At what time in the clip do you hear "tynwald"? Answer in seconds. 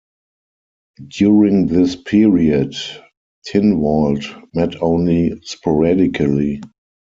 3.47-4.23